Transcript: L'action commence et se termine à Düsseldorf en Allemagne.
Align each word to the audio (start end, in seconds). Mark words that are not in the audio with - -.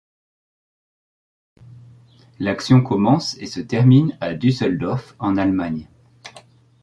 L'action 2.39 2.81
commence 2.81 3.37
et 3.37 3.45
se 3.45 3.59
termine 3.59 4.17
à 4.19 4.33
Düsseldorf 4.33 5.15
en 5.19 5.37
Allemagne. 5.37 5.87